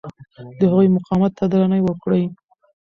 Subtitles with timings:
[0.57, 2.23] د هغوی مقام ته درناوی وکړئ.